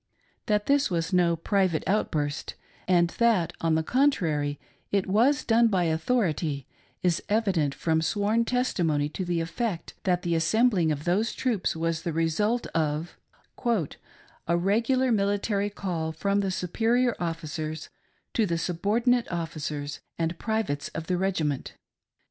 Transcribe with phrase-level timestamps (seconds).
[0.47, 2.55] That this was no private outburst,
[2.87, 4.59] and that, on the contrary,
[4.91, 6.65] it was done by authority,
[7.03, 12.01] is evident from sworn testimony to th6 effect that the assembling of those troops was
[12.01, 13.15] the result of
[14.47, 17.89] "a regular military call from the superior officers
[18.33, 21.75] to the subordinate officers and privates of the regiment.